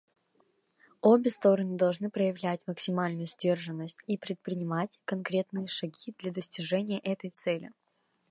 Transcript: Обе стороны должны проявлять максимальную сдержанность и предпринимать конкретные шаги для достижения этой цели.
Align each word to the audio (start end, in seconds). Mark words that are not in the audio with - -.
Обе 1.03 1.29
стороны 1.29 1.77
должны 1.77 2.09
проявлять 2.09 2.65
максимальную 2.65 3.27
сдержанность 3.27 3.99
и 4.07 4.17
предпринимать 4.17 4.99
конкретные 5.05 5.67
шаги 5.67 6.15
для 6.17 6.31
достижения 6.31 6.97
этой 6.97 7.29
цели. 7.29 7.71